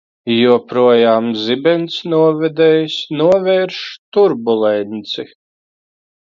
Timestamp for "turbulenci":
4.19-5.31